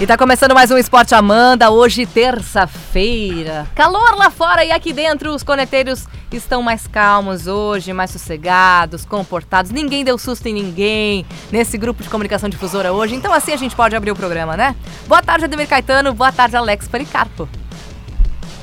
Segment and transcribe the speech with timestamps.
[0.00, 3.66] E tá começando mais um Esporte Amanda, hoje terça-feira.
[3.74, 9.72] Calor lá fora e aqui dentro os conecteiros estão mais calmos hoje, mais sossegados, comportados.
[9.72, 13.74] Ninguém deu susto em ninguém nesse grupo de comunicação difusora hoje, então assim a gente
[13.74, 14.76] pode abrir o programa, né?
[15.08, 16.14] Boa tarde, Ademir Caetano.
[16.14, 17.48] Boa tarde, Alex Policarpo.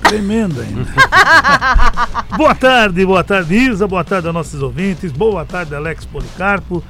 [0.03, 0.87] Tremenda ainda.
[2.37, 3.85] boa tarde, boa tarde, Isa.
[3.85, 5.11] Boa tarde aos nossos ouvintes.
[5.11, 6.81] Boa tarde, Alex Policarpo.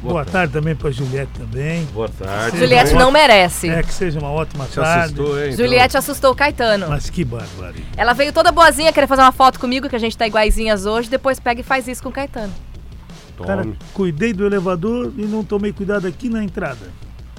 [0.00, 0.32] Boa, Boa tarde.
[0.32, 1.84] tarde também para Juliette também.
[1.86, 2.56] Boa tarde.
[2.58, 3.68] Juliette não merece.
[3.68, 5.14] É, que seja uma ótima Te tarde.
[5.20, 5.52] assustou, hein?
[5.56, 6.88] Juliette assustou o Caetano.
[6.88, 7.84] Mas que barbaridade.
[7.96, 11.10] Ela veio toda boazinha, querer fazer uma foto comigo, que a gente tá iguaizinhas hoje,
[11.10, 12.52] depois pega e faz isso com o Caetano.
[13.34, 13.76] Então, Cara, tome.
[13.92, 16.90] cuidei do elevador e não tomei cuidado aqui na entrada.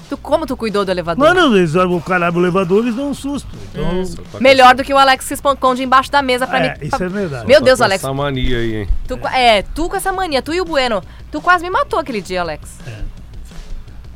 [0.09, 1.23] Tu, como tu cuidou do elevador?
[1.23, 3.47] Mano, eles, o cara abre o elevador eles dão um susto.
[3.71, 6.87] Então, tá Melhor do que o Alex se esconde embaixo da mesa pra é, mim.
[6.87, 7.45] isso é verdade.
[7.45, 8.03] Meu Deus, Alex.
[8.03, 8.87] Essa mania aí, hein?
[9.07, 11.03] Tu, qua- é, tu com essa mania, tu e o Bueno.
[11.31, 12.79] Tu quase me matou aquele dia, Alex.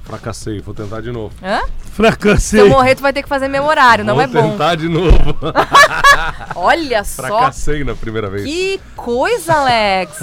[0.04, 1.34] Fracassei, vou tentar de novo.
[1.42, 1.62] Hã?
[1.86, 2.60] Se Fracassei.
[2.62, 4.52] eu morrer, tu vai ter que fazer meu horário, não vou é bom.
[4.52, 5.18] tentar de novo.
[6.56, 7.24] Olha só.
[7.24, 8.44] Fracassei na primeira vez.
[8.44, 10.20] Que coisa, Alex.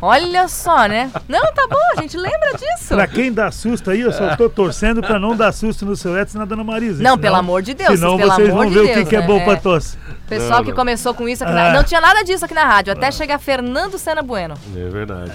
[0.00, 1.10] Olha só, né?
[1.28, 2.88] Não, tá bom, a gente lembra disso.
[2.94, 6.16] Pra quem dá susto aí, eu só tô torcendo pra não dar susto no seu
[6.18, 7.02] Edson e na Dona Marisa.
[7.02, 8.94] Não, senão- pelo amor de Deus, Senão pelo vocês amor vão de ver o que,
[8.94, 9.26] Deus, que é né?
[9.26, 9.44] bom É.
[9.44, 9.98] pra tosse.
[10.28, 10.76] Pessoal Não, que não.
[10.76, 11.56] começou com isso aqui Ah.
[11.56, 11.72] na...
[11.74, 14.54] Não tinha nada disso aqui na rádio, até chegar Fernando Sena Bueno.
[14.76, 15.32] É verdade.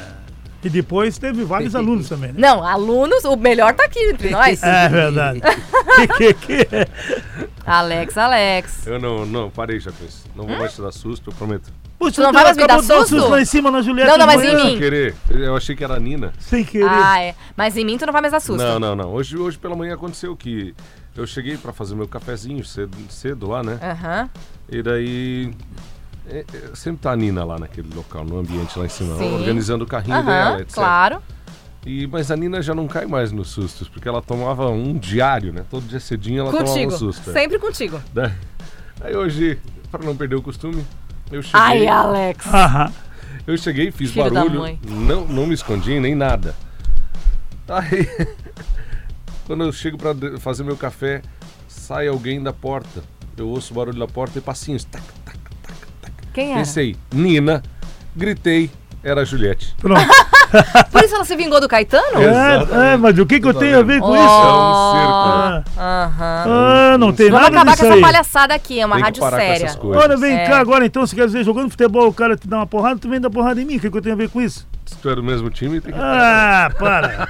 [0.64, 2.39] E depois teve vários alunos também, né?
[2.39, 4.61] Não, alunos, o melhor tá aqui entre nós.
[4.64, 5.42] É verdade.
[6.17, 6.88] que, que, que?
[7.66, 8.88] Alex, Alex.
[8.88, 10.25] Eu não, não, parei já com isso.
[10.36, 11.72] Não vou mais te dar susto, eu prometo.
[11.97, 13.30] Puxa, Tu não vai mais me dar um susto?
[13.30, 14.09] lá em cima na Juliette.
[14.09, 14.61] Não, não, mas em mim.
[14.61, 15.16] Sem querer.
[15.30, 16.33] Eu achei que era a Nina.
[16.39, 16.89] Sem querer.
[16.89, 17.36] Ah, é.
[17.55, 18.61] Mas em mim tu não vai mais dar susto.
[18.61, 19.14] Não, não, não.
[19.14, 20.76] Hoje, hoje pela manhã aconteceu que
[21.15, 23.80] eu cheguei pra fazer meu cafezinho cedo, cedo lá, né?
[23.82, 24.30] Aham.
[24.70, 25.54] E daí.
[26.28, 29.34] É, é, sempre tá a Nina lá naquele local, no ambiente lá em cima, Sim.
[29.36, 30.73] organizando o carrinho Aham, dela, etc.
[30.76, 31.22] claro.
[31.86, 35.52] E, mas a Nina já não cai mais nos sustos, porque ela tomava um diário,
[35.52, 35.66] né?
[35.70, 36.94] Todo dia cedinho ela tomava Contigo.
[36.94, 37.30] um susto.
[37.30, 37.33] é.
[37.33, 38.02] Sempre contigo.
[38.14, 38.32] Daí-
[39.02, 39.60] Aí hoje,
[39.92, 40.86] pra não perder o costume,
[41.30, 42.45] eu cheguei, Ai, Alex.
[42.54, 42.92] Aham.
[43.45, 44.80] eu cheguei, fiz Filho da barulho, mãe.
[44.86, 46.56] não, não me escondi nem nada.
[47.67, 48.08] Aí,
[49.45, 51.22] quando eu chego pra de- fazer meu café,
[51.67, 53.04] sai alguém da porta.
[53.36, 54.86] Eu ouço o barulho da porta e passinhos.
[54.86, 55.04] Tac.
[56.33, 56.60] Quem era?
[56.60, 57.61] Pensei, Nina,
[58.16, 58.70] gritei,
[59.04, 59.76] era a Juliette.
[59.80, 60.02] Pronto.
[60.92, 62.21] Por isso ela se vingou do Caetano?
[62.21, 64.16] É, é, mas o que, que eu tenho a ver com Oh.
[64.16, 64.23] isso?
[64.23, 66.44] É um Aham.
[66.48, 68.02] Ah, não tem Vamos nada acabar disso com essa aí.
[68.02, 69.76] palhaçada aqui, é uma Tem que rádio séria.
[69.83, 70.48] Ora, vem É.
[70.48, 73.10] cá agora então, se quer dizer, jogando futebol, o cara te dá uma porrada, tu
[73.10, 73.77] vem dar porrada em mim.
[73.77, 74.67] O que, que eu tenho a ver com isso?
[74.86, 76.00] Se tu é do mesmo time, tem que...
[76.00, 77.27] Ah, para.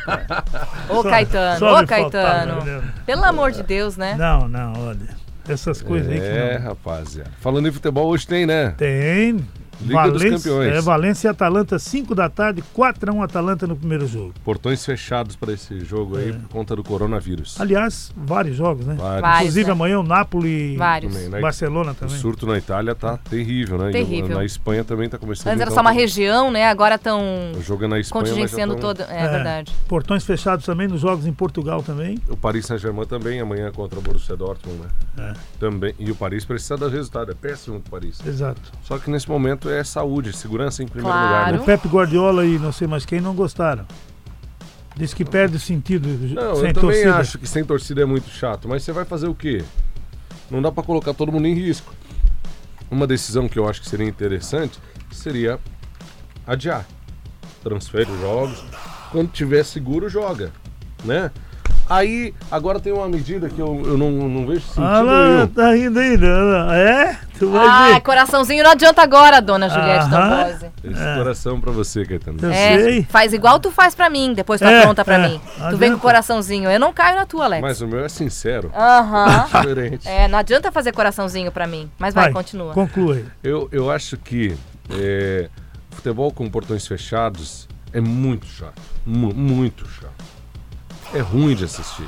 [0.90, 2.52] Ô, Caetano, ô, Caetano.
[2.62, 2.84] faltava?
[3.06, 4.16] Pelo amor de Deus, né?
[4.18, 5.23] Não, não, olha.
[5.48, 6.70] Essas coisas aí É, que não.
[6.70, 7.32] rapaziada.
[7.40, 8.74] Falando em futebol, hoje tem, né?
[8.78, 9.46] Tem.
[9.82, 10.74] Liga dos Campeões.
[10.74, 14.34] É, Valência e Atalanta, 5 da tarde, 4x1 Atalanta no primeiro jogo.
[14.44, 17.60] Portões fechados para esse jogo aí por conta do coronavírus.
[17.60, 18.96] Aliás, vários jogos, né?
[18.96, 19.22] Vários.
[19.22, 19.42] Vários.
[19.42, 19.72] Inclusive né?
[19.72, 21.14] amanhã o Napoli Vários.
[21.14, 21.40] Também, né?
[21.40, 22.18] Barcelona O também.
[22.18, 23.90] surto na Itália tá terrível, né?
[23.90, 24.38] E Terrível.
[24.38, 25.48] Na Espanha também tá começando.
[25.48, 26.68] Antes era então, só uma tá- região, né?
[26.68, 29.02] Agora estão O é na Espanha, contingenciando tão- todo.
[29.10, 29.72] É, verdade.
[29.88, 32.18] Portões fechados também nos jogos em Portugal também.
[32.30, 34.88] O Paris Saint-Germain também, amanhã contra o Borussia Dortmund, né?
[35.18, 35.34] É.
[35.60, 35.94] Também.
[36.00, 38.20] E o Paris precisa dar resultado, é péssimo o Paris.
[38.26, 38.62] Exato.
[38.84, 41.28] Só que nesse momento é saúde, segurança em primeiro Claro.
[41.36, 41.64] lugar, O né?
[41.66, 43.86] Pepe Guardiola e não sei mais quem não gostaram.
[44.96, 47.16] Diz que perde o sentido Não, sem eu também torcida.
[47.16, 49.64] acho que sem torcida é muito chato, mas você vai fazer o quê?
[50.52, 51.94] Não dá pra colocar todo mundo em risco.
[52.92, 54.78] Uma decisão que eu acho que seria interessante
[55.12, 55.60] seria
[56.46, 56.86] adiar.
[57.64, 58.64] Transfere os jogos.
[59.12, 60.52] Quando tiver seguro, joga.
[61.04, 61.32] Né?
[61.90, 65.48] Aí, agora tem uma medida que eu, eu não, não vejo sentido Ah lá, nenhum.
[65.48, 66.72] tá rindo aí, não.
[66.74, 67.20] É?
[67.38, 68.02] Tu vai Ah, ver.
[68.02, 70.10] coraçãozinho não adianta agora, dona Juliette.
[70.10, 70.66] Tambose.
[70.84, 72.38] Esse coração pra você, Caetano.
[72.42, 73.04] Eu É, sei.
[73.10, 75.42] faz igual tu faz pra mim, depois tá É, pronta pra é, mim.
[75.44, 75.78] Tu adianta.
[75.78, 76.70] vem com o coraçãozinho.
[76.72, 77.62] Eu não caio na tua, Alex.
[77.62, 78.72] Mas o meu é sincero.
[78.74, 79.46] Aham.
[79.62, 80.08] Diferente.
[80.08, 81.92] É, não adianta fazer coraçãozinho pra mim.
[82.00, 82.74] Mas vai, continua.
[82.74, 83.26] Conclua aí.
[83.44, 84.56] Eu, eu acho que
[84.90, 85.50] é,
[85.92, 88.82] futebol com portões fechados é muito chato.
[89.06, 90.33] Mu- muito chato.
[91.14, 92.08] É ruim de assistir.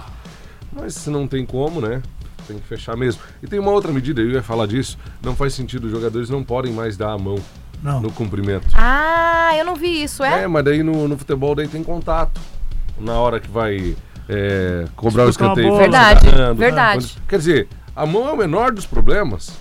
[0.71, 2.01] Mas se não tem como, né?
[2.47, 3.21] Tem que fechar mesmo.
[3.41, 4.97] E tem uma outra medida, eu ia falar disso.
[5.21, 7.37] Não faz sentido, os jogadores não podem mais dar a mão
[7.81, 7.99] Não.
[8.01, 8.67] no cumprimento.
[8.73, 10.43] Ah, eu não vi isso, é?
[10.43, 12.39] É, mas daí no, no futebol daí tem contato.
[12.99, 13.95] Na hora que vai
[14.29, 15.75] é, cobrar o escanteio.
[15.75, 16.55] Verdade, agarrando.
[16.59, 17.07] verdade.
[17.07, 19.51] Quando- Quer dizer, a mão é o menor dos problemas.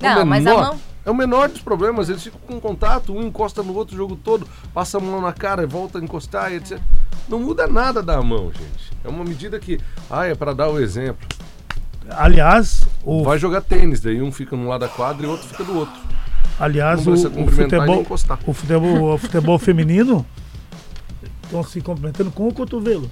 [0.00, 0.80] Não, mas a mão.
[1.06, 4.16] É o menor dos problemas, eles ficam com contato, um encosta no outro o jogo
[4.16, 4.44] todo,
[4.74, 6.80] passa a mão na cara e volta a encostar, etc.
[7.28, 8.92] Não muda nada da mão, gente.
[9.04, 9.78] É uma medida que,
[10.10, 11.24] ah, é para dar o exemplo.
[12.10, 15.46] Aliás, o, Vai jogar tênis, daí um fica num lado da quadra e o outro
[15.46, 15.94] fica do outro.
[16.58, 17.16] aliás, o, o
[17.46, 18.06] futebol,
[18.44, 20.26] o futebol, o futebol feminino
[21.44, 23.08] estão se cumprimentando com o cotovelo.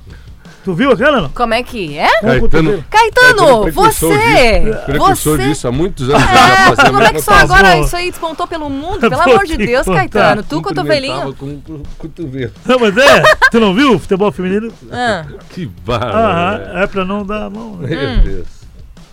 [0.65, 1.29] Tu viu aquela não?
[1.29, 2.09] Como é que é?
[2.21, 2.85] Com o cotovelo.
[2.89, 4.61] Caetano, precursor você!
[4.61, 4.79] disso.
[4.87, 5.49] Precursor Você!
[5.49, 6.23] disso há muitos anos.
[6.23, 9.01] É, como é que só agora isso aí despontou pelo mundo?
[9.11, 9.99] Pelo amor de Deus, contar.
[10.09, 10.43] Caetano.
[10.43, 11.35] Tu, cotovelinho.
[11.35, 12.53] com o cotovelo.
[12.65, 14.73] Não, mas é, tu não viu o futebol feminino?
[14.91, 16.07] Ah, Que barra.
[16.11, 17.77] Aham, é pra não dar a mão.
[17.77, 17.89] né?
[17.89, 18.21] Meu Hum.
[18.23, 18.47] Deus.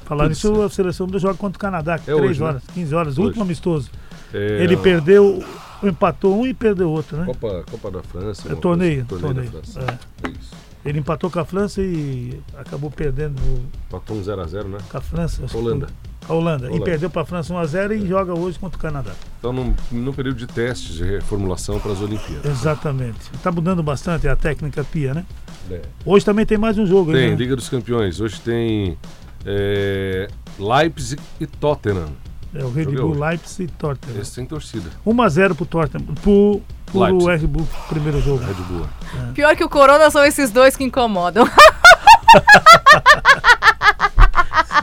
[0.05, 2.45] Falar nisso, a seleção do joga contra o Canadá, É 3 hoje, né?
[2.47, 3.27] horas, 15 horas, Hoje.
[3.27, 3.89] último amistoso.
[4.33, 5.43] É, Ele perdeu,
[5.83, 7.25] empatou um e perdeu outro, né?
[7.25, 8.51] Copa, Copa da França.
[8.51, 9.49] É torneio, coisa, torneio.
[9.51, 9.79] da França.
[9.81, 10.27] É.
[10.27, 10.70] É isso.
[10.85, 13.39] Ele empatou com a França e acabou perdendo
[13.87, 14.77] Empatou um 0x0, né?
[14.89, 15.43] com a França.
[15.55, 15.87] Holanda.
[16.27, 16.65] a Holanda.
[16.65, 16.85] E Holanda.
[16.85, 19.11] perdeu para a França 1x0 e joga hoje contra o Canadá.
[19.37, 22.45] Então, num, num período de testes de reformulação para as Olimpíadas.
[22.45, 23.19] Exatamente.
[23.33, 25.25] Está mudando bastante a técnica Pia, né?
[25.69, 25.81] É.
[26.03, 27.11] Hoje também tem mais um jogo.
[27.11, 27.35] Tem, né?
[27.35, 28.19] Liga dos Campeões.
[28.19, 28.97] Hoje tem
[29.45, 30.27] é,
[30.57, 32.09] Leipzig e Tottenham.
[32.53, 33.19] É o Red Jogo é Bull hoje.
[33.19, 34.21] Leipzig e Tottenham.
[34.21, 34.89] Esse tem torcida.
[35.05, 36.05] 1x0 pro Tottenham.
[36.21, 37.25] Pro, pro.
[37.25, 38.43] Red Bull, primeiro jogo.
[38.43, 38.87] Red Bull.
[39.33, 41.47] pior que o Corona são esses dois que incomodam.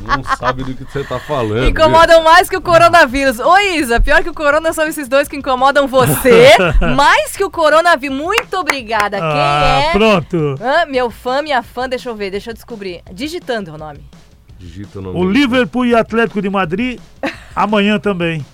[0.01, 1.69] Não sabe do que você tá falando.
[1.69, 3.39] Incomodam mais que o coronavírus.
[3.39, 6.51] Ô, Isa, pior que o corona são esses dois que incomodam você,
[6.97, 8.17] mais que o coronavírus.
[8.17, 9.19] Muito obrigada.
[9.19, 9.93] Quem ah, é?
[9.93, 10.55] pronto.
[10.61, 10.87] Hã?
[10.87, 13.03] meu fã, minha fã, deixa eu ver, deixa eu descobrir.
[13.13, 14.01] Digitando o nome.
[14.59, 15.19] Digita o nome.
[15.21, 15.39] O dele.
[15.41, 16.99] Liverpool e Atlético de Madrid
[17.55, 18.45] amanhã também.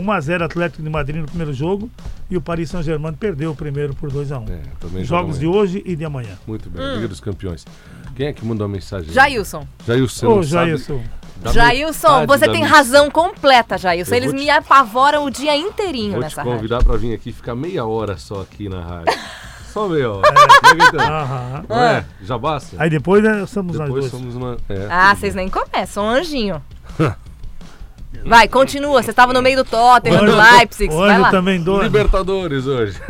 [0.00, 1.90] 1x0 Atlético de Madrid no primeiro jogo.
[2.30, 4.48] E o Paris Saint-Germain perdeu o primeiro por 2x1.
[4.50, 6.38] É, também Jogos de hoje e de amanhã.
[6.46, 7.64] Muito bem, Liga dos Campeões.
[8.16, 9.12] Quem é que mandou a mensagem?
[9.12, 9.66] Jailson.
[9.86, 10.26] Jailson.
[10.26, 11.02] Ô, Jailson.
[11.52, 14.12] Jailson, você tem razão completa, Jailson.
[14.14, 16.56] Eu Eles te- me apavoram o dia inteirinho Vou te nessa rádio.
[16.56, 19.12] convidar pra vir aqui e ficar meia hora só aqui na rádio.
[19.72, 19.88] Só.
[21.68, 22.04] Não é?
[22.22, 22.76] Já basta?
[22.78, 24.22] Aí depois né, somos nós Depois dois.
[24.22, 24.56] somos uma.
[24.68, 26.62] é, Ah, vocês nem começam, anjinho.
[28.24, 29.02] Vai, continua.
[29.02, 30.92] Você estava no meio do Tottenham, do Leipzig.
[30.92, 31.30] o Vai lá.
[31.30, 31.82] também dois.
[31.84, 33.00] Libertadores hoje.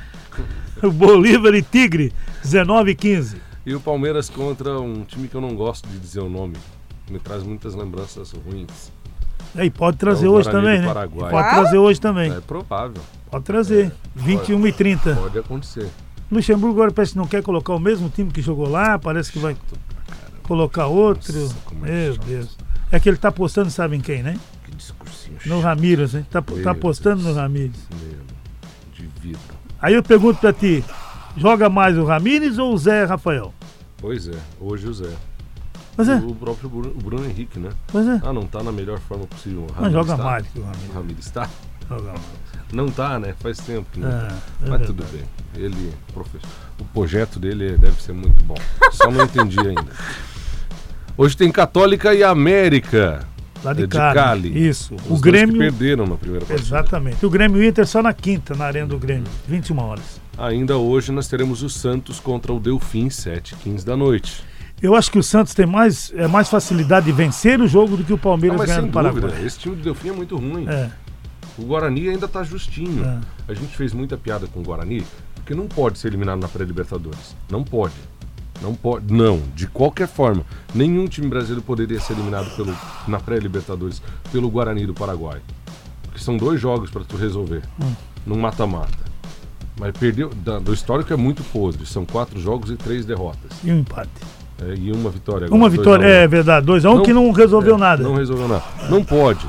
[0.82, 3.40] Bolívar e Tigre, 19 e 15.
[3.64, 6.56] E o Palmeiras contra um time que eu não gosto de dizer o nome.
[7.10, 8.92] Me traz muitas lembranças ruins.
[9.54, 10.92] Aí pode trazer É hoje também, né?
[10.92, 12.32] Pode trazer hoje também.
[12.32, 13.00] É provável.
[13.34, 13.92] Pode trazer.
[14.14, 15.14] 21 e 30.
[15.16, 15.88] Pode acontecer.
[16.30, 19.38] Luxemburgo agora parece que não quer colocar o mesmo time que jogou lá, parece que
[19.38, 19.56] vai
[20.44, 21.32] colocar outro.
[21.32, 22.26] Nossa, é Meu chato.
[22.26, 22.58] Deus.
[22.92, 24.38] É que ele tá apostando, sabe em quem, né?
[24.64, 26.24] Que discursinho No Ramírez, né?
[26.30, 27.34] Tá, Meu tá apostando Deus.
[27.34, 27.76] no Ramírez.
[27.90, 28.20] meu,
[28.94, 29.38] de vida.
[29.80, 30.84] Aí eu pergunto pra ti,
[31.36, 33.52] joga mais o Ramírez ou o Zé Rafael?
[33.98, 35.10] Pois é, hoje o Zé.
[35.96, 37.70] Pois é, O próprio Bruno, o Bruno Henrique, né?
[37.88, 38.20] pois é.
[38.24, 39.60] Ah, não tá na melhor forma possível.
[39.62, 40.24] O Mas Ramires joga tá?
[40.24, 40.94] mais que o O Ramírez.
[40.94, 41.50] Ramires tá?
[41.88, 42.20] Mais.
[42.72, 43.34] Não tá, né?
[43.40, 44.28] Faz tempo que não tá.
[44.62, 45.22] É, é Mas tudo bem.
[45.54, 46.48] Ele, professor,
[46.80, 48.56] o projeto dele deve ser muito bom.
[48.92, 49.84] Só não entendi ainda.
[51.16, 53.26] Hoje tem Católica e América.
[53.62, 54.14] Lá de É Cali.
[54.14, 54.68] Cali.
[54.68, 54.94] Isso.
[54.94, 55.52] Os o dois Grêmio.
[55.54, 56.66] que perderam na primeira partida.
[56.66, 57.24] Exatamente.
[57.24, 59.28] O Grêmio Inter só na quinta, na arena do Grêmio.
[59.48, 60.20] 21 horas.
[60.36, 64.42] Ainda hoje nós teremos o Santos contra o Delfim, 7 15 da noite.
[64.82, 68.04] Eu acho que o Santos tem mais, é, mais facilidade de vencer o jogo do
[68.04, 69.22] que o Ah, Palmeiras mas ganhar sem no Paraguai.
[69.22, 70.66] dúvida, esse time do Delfim é muito ruim.
[70.68, 70.90] É,
[71.58, 73.04] O Guarani ainda tá justinho.
[73.04, 73.18] É.
[73.48, 75.04] A gente fez muita piada com o Guarani,
[75.36, 77.36] porque não pode ser eliminado na pré-Libertadores.
[77.50, 77.94] Não pode.
[78.62, 79.12] Não pode.
[79.12, 80.42] Não, de qualquer forma.
[80.74, 82.74] Nenhum time brasileiro poderia ser eliminado pelo,
[83.06, 84.00] na pré-Libertadores
[84.32, 85.40] pelo Guarani do Paraguai.
[86.04, 87.62] Porque são dois jogos para tu resolver.
[87.80, 87.92] Hum.
[88.26, 89.04] Num mata-mata.
[89.78, 90.30] Mas perdeu.
[90.30, 91.84] da- do histórico é muito podre.
[91.84, 93.50] São quatro jogos e três derrotas.
[93.62, 94.10] e um empate.
[94.62, 95.54] É, e uma vitória agora.
[95.60, 96.12] Uma dois vitória, a um.
[96.22, 96.64] é verdade.
[96.66, 98.02] 2x1 um Não- que não resolveu É, nada.
[98.04, 98.64] Não resolveu nada.
[98.88, 99.44] Não pode.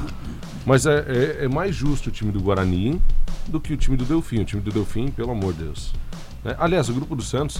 [0.65, 2.99] Mas é, é- é mais justo o time do Guarani
[3.47, 4.39] do que o time do Delfim.
[4.41, 5.93] O time do Delfim, pelo amor de Deus.
[6.43, 6.55] Né?
[6.59, 7.59] Aliás, o grupo do Santos,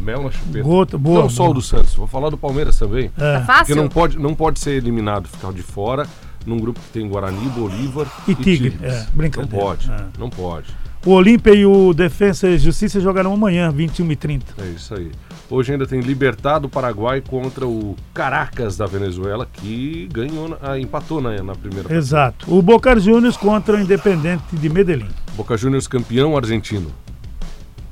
[0.00, 0.62] mel na chupeta.
[0.64, 1.50] Gota, boa, não só boa.
[1.50, 3.06] o do Santos, vou falar do Palmeiras também.
[3.16, 3.32] É.
[3.38, 3.76] Tá Porque fácil?
[3.76, 6.06] não pode, não pode ser eliminado, ficar de fora
[6.44, 8.82] num grupo que tem Guarani, Bolívar E Tigre, Tigres.
[8.82, 9.56] é, brincadeira.
[9.56, 10.04] Não pode, É.
[10.18, 10.66] não pode.
[11.04, 15.10] O Olímpia e o Defensa e Justiça jogarão amanhã, 21 e 30 É isso aí.
[15.50, 20.78] Hoje ainda tem Libertad do Paraguai contra o Caracas da Venezuela, que ganhou, na- ah,
[20.78, 21.94] empatou na, na primeira partida.
[21.98, 22.54] Exato.
[22.54, 25.08] O Boca Juniors contra o Independente de Medellín.
[25.36, 26.90] Boca Juniors campeão argentino.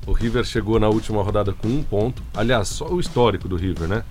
[0.07, 2.23] O River chegou na última rodada com um ponto.
[2.35, 4.03] Aliás, só o histórico do River, né?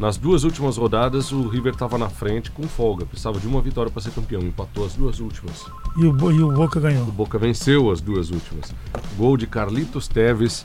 [0.00, 3.04] Nas duas últimas rodadas, o River estava na frente com folga.
[3.04, 4.40] Precisava de uma vitória para ser campeão.
[4.40, 5.66] Empatou as duas últimas.
[5.94, 7.06] E o, e o Boca ganhou.
[7.06, 8.74] O Boca venceu as duas últimas.
[9.18, 10.64] Gol de Carlitos Teves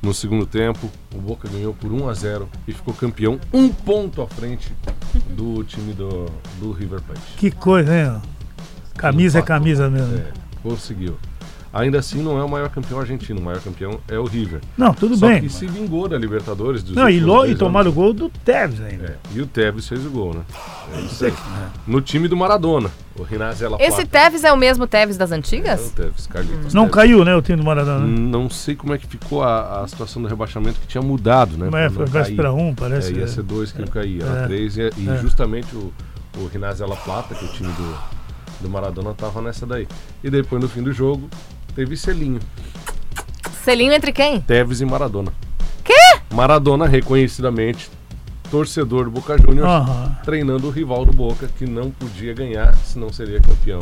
[0.00, 0.88] no segundo tempo.
[1.12, 4.72] O Boca ganhou por 1 a 0 e ficou campeão, um ponto à frente
[5.30, 6.26] do time do,
[6.60, 7.20] do River Plate.
[7.36, 8.22] Que coisa, hein?
[8.96, 10.16] Camisa é camisa mesmo.
[10.16, 11.16] É, conseguiu.
[11.72, 13.38] Ainda assim, não é o maior campeão argentino.
[13.40, 14.60] O maior campeão é o River.
[14.78, 15.42] Não, tudo Só bem.
[15.42, 16.82] que se vingou da Libertadores.
[16.82, 19.04] Dos Não, e, lo, e tomaram o gol do Tevez ainda.
[19.04, 20.40] É, e o Tevez fez o gol, né?
[20.96, 21.34] É isso aí.
[21.86, 22.90] No time do Maradona.
[23.18, 24.04] O Rinazzi La Esse.
[24.06, 25.90] Tevez é o mesmo Tevez das É o antigas?
[25.90, 26.94] Tevez, Carlitos Não Tevez.
[26.94, 28.06] caiu, né, o time do Maradona.
[28.06, 28.18] né?
[28.18, 31.66] Não sei como é que ficou a, a situação do rebaixamento que tinha mudado, né?
[31.86, 32.62] É, foi não véspera cair.
[32.62, 33.12] 1, parece.
[33.14, 34.46] É, ia ser dois que não caía, era É.
[34.46, 34.76] três.
[34.76, 35.16] E, e É.
[35.18, 35.92] justamente o,
[36.38, 37.98] o Rinazzi La Plata, que é o time do,
[38.62, 39.86] do Maradona, tava nessa daí.
[40.22, 41.28] E depois, no fim do jogo,
[41.76, 42.40] teve selinho.
[43.62, 44.40] Selinho entre quem?
[44.40, 45.32] Tevez e Maradona.
[45.84, 45.92] Quê?
[46.32, 47.90] Maradona, reconhecidamente,
[48.50, 50.16] torcedor do Boca Juniors, Aham.
[50.24, 53.80] treinando o rival do Boca, que não podia ganhar, senão seria campeão.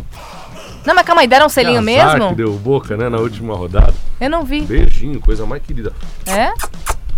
[0.85, 2.31] Não, mas calma aí, deram um selinho Que azar mesmo?
[2.31, 3.95] que deu o Boca, né, na última rodada.
[4.21, 4.63] Eu não vi.
[4.63, 5.93] Beijinho, coisa mais querida.
[6.27, 6.53] É?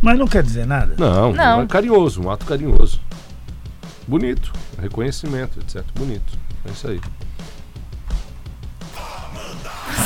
[0.03, 0.95] Mas não quer dizer nada.
[0.99, 1.63] Não, Não.
[1.63, 3.01] é carinhoso, um ato carinhoso.
[4.07, 5.83] Bonito, reconhecimento, etc.
[5.95, 6.39] Bonito.
[6.65, 7.01] É isso aí.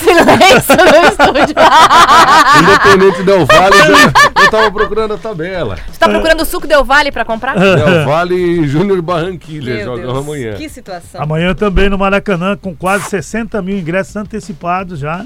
[0.00, 1.54] Silêncio no estúdio.
[2.61, 5.76] Independente Del Vale, eu, eu tava procurando a tabela.
[5.90, 7.59] Você tá procurando o suco Del Vale pra comprar?
[7.59, 10.54] Del Vale e Júnior Barranquilla Meu jogam Deus, amanhã.
[10.54, 11.23] Que situação.
[11.23, 15.25] Amanhã também no Maracanã, com quase 60 mil ingressos antecipados já.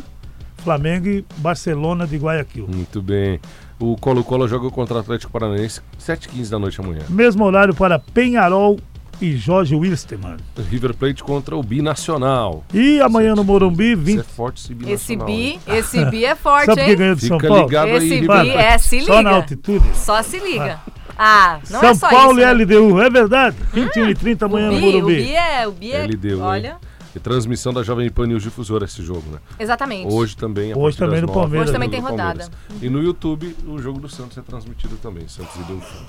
[0.59, 2.67] Flamengo e Barcelona de Guayaquil.
[2.67, 3.39] Muito bem.
[3.79, 7.03] O Colo-Colo joga contra o Atlético Paranaense 7h15 da noite amanhã.
[7.09, 8.79] Mesmo horário para Penharol
[9.21, 10.37] e Jorge Wilstermann.
[10.71, 12.65] River Plate contra o Binacional.
[12.73, 14.21] E amanhã no Morumbi, Isso 20.
[14.21, 14.75] é forte esse Esse
[15.17, 15.27] Binacional.
[15.27, 15.61] bi, hein?
[15.67, 16.97] esse bi é forte, Sabe hein?
[16.97, 17.65] ganhou de São Fica Paulo?
[17.65, 19.31] ligado aí, Esse River bi Mano, é, se Só na liga.
[19.37, 19.85] altitude.
[19.97, 20.81] Só se liga.
[21.17, 22.41] Ah, não São é só Paulo isso.
[22.41, 22.65] e né?
[22.65, 23.57] LDU, é verdade?
[23.73, 25.15] 21 e 30 amanhã o no bi, o Morumbi.
[25.17, 26.41] bi é, o bi é, LDU, hein?
[26.43, 26.77] olha,
[27.15, 29.39] E transmissão da Jovem Pan News Difusora esse jogo, né?
[29.61, 30.13] exatamente.
[30.13, 30.73] Hoje também.
[30.73, 31.69] a Hoje também no Palmeiras.
[31.69, 32.51] Hoje também tem rodada.
[32.51, 32.51] Palmeiras.
[32.83, 36.05] E no YouTube, o jogo do Santos é transmitido também, Santos e Delfim.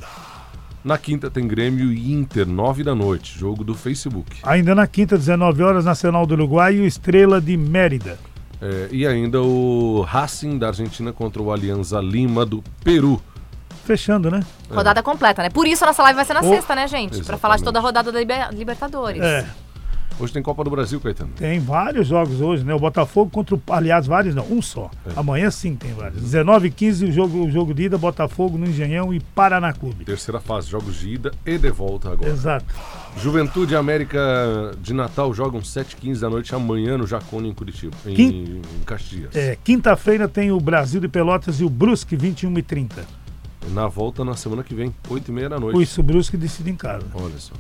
[0.86, 4.38] Na quinta tem Grêmio e Inter, nove da noite, jogo do Facebook.
[4.44, 8.20] Ainda na quinta, 19 horas, Nacional do Uruguai e o Estrela de Mérida.
[8.62, 13.20] É, e ainda o Racing da Argentina contra o Alianza Lima do Peru.
[13.84, 14.42] Fechando, né?
[14.70, 15.50] Rodada completa, né?
[15.50, 17.10] Por isso a nossa live vai ser na Oh, sexta, né, gente?
[17.10, 17.42] Pra exatamente.
[17.42, 19.22] falar de toda a rodada da Liber- Libertadores.
[19.24, 19.44] É.
[20.18, 21.32] Hoje tem Copa do Brasil, Caetano.
[21.36, 22.74] Tem vários jogos hoje, né?
[22.74, 23.62] O Botafogo contra o.
[23.70, 24.90] Aliás, vários não, um só.
[25.06, 25.12] É.
[25.20, 26.22] Amanhã sim tem vários.
[26.22, 30.06] 19 e 15 o jogo, o jogo de ida, Botafogo no Engenhão e Paraná Clube.
[30.06, 32.30] Terceira fase, jogos de ida e de volta agora.
[32.32, 32.66] Exato.
[33.18, 34.20] Juventude e América
[34.82, 39.36] de Natal jogam 7h15 da noite amanhã no Jacone, em Curitiba, em, Quin- em Caxias.
[39.36, 43.04] É, Quinta-feira tem o Brasil de Pelotas e o Brusque, 21 e 30.
[43.72, 45.82] Na volta na semana que vem, 8h30 da noite.
[45.82, 47.06] Isso, o Brusque decide em casa.
[47.14, 47.54] Olha só.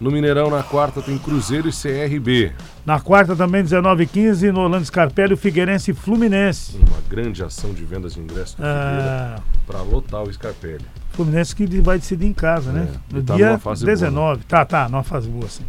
[0.00, 2.52] No Mineirão, na quarta, tem Cruzeiro e CRB.
[2.86, 6.78] Na quarta também, 19 e 15 no Orlando Scarpelli, o Figueirense e Fluminense.
[6.78, 10.86] Uma grande ação de vendas de ingressos do Ah, para lotar o Scarpelli.
[11.10, 12.88] Fluminense que vai decidir em casa, né?
[12.90, 14.44] É, No tá dia numa fase boa, 19.
[14.44, 15.64] Tá, tá, numa fase boa, sim.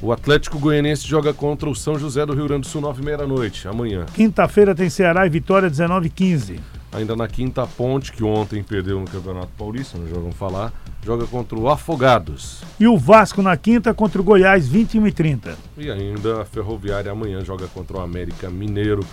[0.00, 3.26] O Atlético Goianiense joga contra o São José do Rio Grande do Sul, 9h30 da
[3.26, 4.06] noite, amanhã.
[4.14, 6.60] Quinta-feira tem Ceará e Vitória, 19 e 15.
[6.90, 10.72] Ainda na quinta ponte, que ontem perdeu no Campeonato Paulista, não vamos falar,
[11.04, 12.62] joga contra o Afogados.
[12.80, 15.56] E o Vasco na quinta contra o Goiás, 21 e 30.
[15.76, 19.04] E ainda a Ferroviária amanhã joga contra o América Mineiro.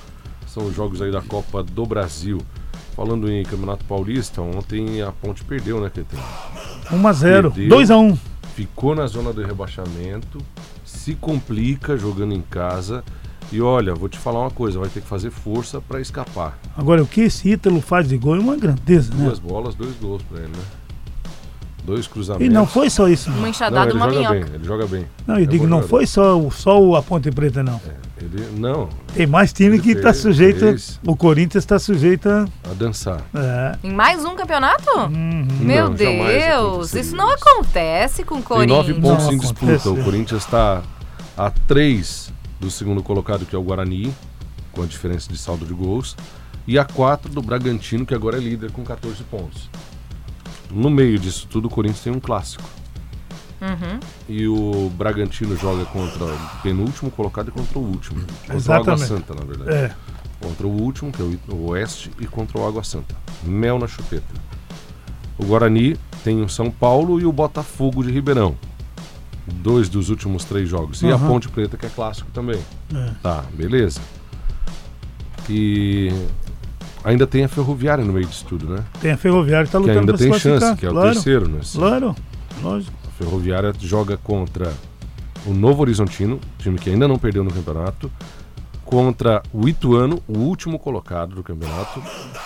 [0.47, 2.41] São os jogos aí da Copa do Brasil.
[2.95, 6.23] Falando em Campeonato Paulista, ontem a Ponte perdeu, né, Caetano?
[6.89, 7.69] 1 a 0 Perdeu.
[7.69, 8.17] 2 a 1
[8.55, 10.37] Ficou na zona do rebaixamento,
[10.85, 13.03] se complica jogando em casa.
[13.51, 16.57] E olha, vou te falar uma coisa, vai ter que fazer força para escapar.
[16.75, 19.25] Agora, o que esse Ítalo faz de gol é uma grandeza, né?
[19.25, 20.63] Duas bolas, dois gols para ele, né?
[21.85, 22.47] Dois cruzamentos.
[22.47, 23.37] E não foi só isso, não.
[23.37, 24.45] Uma Não, enxadada ele uma joga minhoca.
[24.47, 25.05] bem, ele joga bem.
[25.27, 25.87] Não, eu É digo, não jogador.
[25.89, 27.79] foi só, o- só o- a Ponte Preta, não.
[28.19, 30.59] Ele, não, Tem mais time Ele que está sujeito.
[30.61, 30.99] fez.
[31.05, 32.45] O Corinthians está sujeito a.
[32.69, 33.21] a dançar.
[33.35, 33.77] É.
[33.83, 34.89] Em mais um campeonato?
[34.97, 35.47] Uhum.
[35.61, 38.99] Meu Não, Deus, isso não acontece com o Tem nove Corinthians.
[39.01, 39.89] pontos Não em disputa.
[39.91, 40.81] O Corinthians está
[41.37, 44.13] a três do segundo colocado, que é o Guarani,
[44.71, 46.15] com a diferença de saldo de gols.
[46.67, 49.69] E a quatro do Bragantino, que agora é líder com 14 pontos.
[50.71, 52.63] No meio disso tudo, o Corinthians tem um clássico.
[53.61, 53.99] Uhum.
[54.27, 58.19] E o Bragantino joga contra o penúltimo colocado e contra o último.
[58.21, 59.07] Contra o Água Exatamente.
[59.07, 59.71] Santa, na verdade.
[59.71, 59.95] É.
[60.41, 63.15] Contra o último, que é o Oeste, e contra o Água Santa.
[63.43, 64.33] Mel na chupeta.
[65.37, 68.55] O Guarani tem o São Paulo e o Botafogo de Ribeirão.
[69.47, 71.01] Dois dos últimos três jogos.
[71.01, 71.17] E a.
[71.17, 72.59] Ponte Preta, que é clássico também.
[72.93, 73.11] É.
[73.21, 74.01] Tá, beleza.
[75.49, 76.11] E
[77.03, 78.83] ainda tem a Ferroviária no meio disso tudo, né?
[78.99, 80.93] Tem a Ferroviária que está Que lutando ainda para se tem chance, que é o
[80.93, 81.59] claro, terceiro, né?
[81.71, 82.15] Claro,
[82.63, 82.97] lógico.
[83.07, 84.73] A Ferroviária joga contra
[85.45, 88.11] o Novo Horizontino, time que ainda não perdeu no campeonato,
[88.83, 92.01] contra o Ituano, o último colocado do campeonato,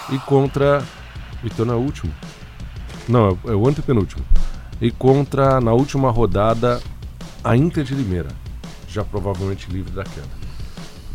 [0.10, 0.84] e contra.
[1.42, 2.12] O Ituano é o último?
[3.08, 4.24] Não, é o antepenúltimo.
[4.82, 6.82] E contra, na última rodada,
[7.44, 8.30] a Inter de Limeira,
[8.88, 10.28] já provavelmente livre da queda.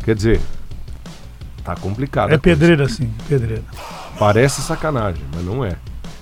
[0.03, 0.41] Quer dizer,
[1.63, 2.31] tá complicado.
[2.31, 3.63] É pedreira sim, pedreira.
[4.19, 5.77] Parece sacanagem, mas não é.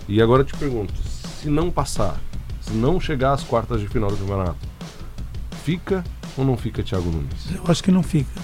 [0.07, 0.93] E agora eu te pergunto,
[1.41, 2.17] se não passar,
[2.61, 4.57] se não chegar às quartas de final do campeonato,
[5.63, 6.03] fica
[6.37, 7.51] ou não fica Thiago Nunes?
[7.53, 8.41] Eu acho que não fica.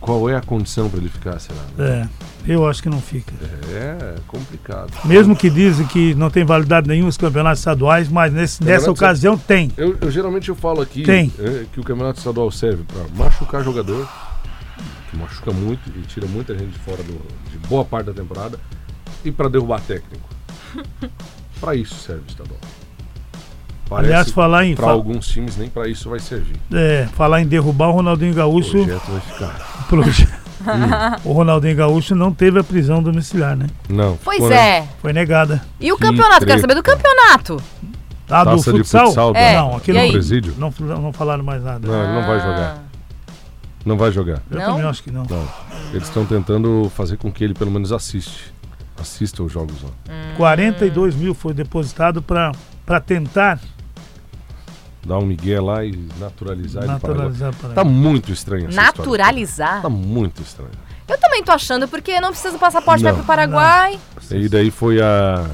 [0.00, 1.60] Qual é a condição para ele ficar, será?
[1.78, 2.08] É,
[2.46, 3.32] eu acho que não fica.
[3.72, 4.90] É complicado.
[5.04, 9.36] Mesmo que dizem que não tem validade nenhum os campeonatos estaduais, mas nesse- nessa ocasião
[9.38, 9.70] tem.
[9.76, 11.32] Eu, eu geralmente eu falo aqui Tem.
[11.38, 14.08] é, que o campeonato estadual serve para machucar jogador,
[15.10, 17.20] que machuca muito e tira muita gente de fora do-
[17.50, 18.58] de boa parte da temporada,
[19.24, 20.28] e para derrubar técnico.
[21.60, 22.58] para isso serve o estadual.
[23.90, 26.56] Aliás, falar em para fa- alguns times nem para isso vai servir.
[26.72, 28.70] é, falar em derrubar o Ronaldinho O Gaúcho.
[28.84, 29.86] projeto vai ficar.
[31.24, 33.66] o Ronaldinho Gaúcho não teve a prisão domiciliar, né?
[33.88, 34.18] Não.
[34.22, 34.86] Pois é.
[35.00, 35.62] Foi negada.
[35.80, 36.46] E o Que campeonato?
[36.46, 36.98] Quero saber do treta.
[37.02, 37.62] campeonato.
[38.30, 39.06] Ah, do Taça de futsal?
[39.06, 40.12] futsal, É, Não, aqui não, aí?
[40.12, 40.54] Presídio?
[40.56, 41.86] não, não falaram mais nada.
[41.86, 42.78] Não, ele não vai jogar.
[43.84, 44.42] Não vai jogar.
[44.50, 44.66] Eu Não?
[44.74, 45.24] também acho que não.
[45.28, 45.48] Não.
[45.92, 48.52] Eles estão tentando fazer com que ele pelo menos assiste.
[49.00, 49.90] Assista os jogos lá.
[50.36, 52.52] 42 mil foi depositado para
[53.04, 53.58] tentar
[55.04, 57.54] Dar um migué lá e naturalizar, para naturalizar.
[57.56, 58.92] Para Tá muito estranho essa história.
[58.98, 59.82] Naturalizar?
[59.82, 60.70] Tá muito estranho.
[61.08, 63.14] Eu também tô achando, porque não precisa do passaporte, Não.
[63.14, 63.98] pro Paraguai.
[64.30, 65.44] E daí foi a.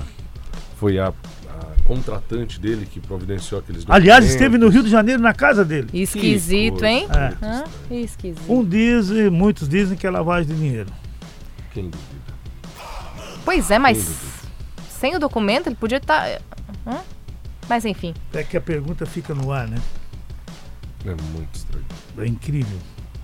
[0.76, 4.28] Foi a, a contratante dele que providenciou aqueles Aliás, documentos.
[4.34, 5.88] esteve no Rio de Janeiro na casa dele.
[5.94, 7.08] Esquisito, hein?
[7.10, 7.34] É.
[7.44, 7.64] Hã?
[7.90, 8.42] Esquisito.
[8.52, 10.90] Um diz e muitos dizem que é lavagem de dinheiro.
[11.72, 12.08] Quem duvida?
[13.44, 14.14] Pois é, mas
[15.00, 16.38] sem o documento ele podia estar.
[17.68, 18.14] Mas enfim.
[18.32, 19.78] É que a pergunta fica no ar, né?
[21.04, 21.84] É muito estranho.
[22.18, 22.78] É incrível.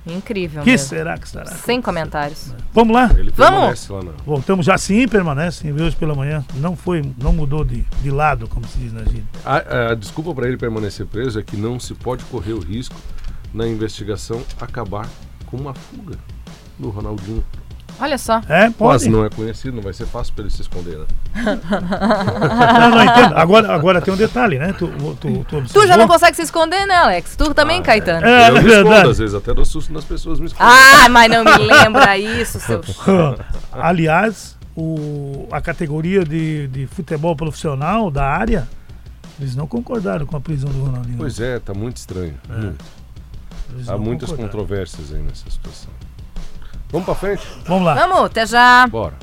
[0.06, 0.62] Incrível.
[0.62, 0.86] que mesmo.
[0.88, 1.46] será que será?
[1.46, 2.52] Sem comentários.
[2.72, 3.10] Vamos lá?
[3.16, 3.36] Ele Vamos?
[3.36, 4.14] permanece lá não.
[4.24, 5.72] Voltamos já sim, permanece.
[5.72, 6.44] Hoje pela manhã.
[6.56, 9.24] Não foi, não mudou de, de lado, como se diz na gíria.
[9.44, 12.96] A, a desculpa para ele permanecer preso é que não se pode correr o risco
[13.52, 15.08] na investigação acabar
[15.46, 16.18] com uma fuga
[16.78, 17.44] do Ronaldinho.
[18.00, 18.40] Olha só.
[18.48, 18.74] É, pode.
[18.76, 20.98] Quase não é conhecido, não vai ser fácil para ele se esconder.
[20.98, 21.06] Né?
[22.80, 23.34] Não, não entendo.
[23.36, 24.74] Agora, agora tem um detalhe, né?
[24.78, 24.88] Tu,
[25.20, 27.36] tu, tu, Tu já não consegue se esconder, né, Alex?
[27.36, 28.26] Tu também, Caetano.
[28.26, 29.10] É, eu é me escondo, verdade.
[29.10, 30.72] às vezes até dou susto nas pessoas me escondem.
[30.72, 32.80] Ah, mas não me lembra isso, seu.
[33.72, 38.68] Aliás, o, a categoria de, de futebol profissional da área,
[39.38, 41.16] eles não concordaram com a prisão do Ronaldinho.
[41.18, 42.34] Pois é, tá muito estranho.
[43.72, 44.58] Eles Há muitas concordaram.
[44.58, 45.90] controvérsias aí nessa situação.
[46.90, 47.42] Vamos pra frente?
[47.66, 47.94] Vamos lá.
[47.94, 48.86] Vamos, até já.
[48.86, 49.14] Bora.